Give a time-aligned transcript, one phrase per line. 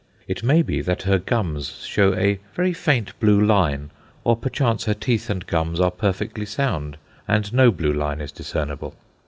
[0.27, 3.91] It may be that her gums show a very faint blue line,
[4.23, 8.95] or perchance her teeth and gums are perfectly sound, and no blue line is discernible.